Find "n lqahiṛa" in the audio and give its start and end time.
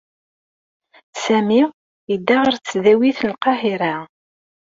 3.25-3.95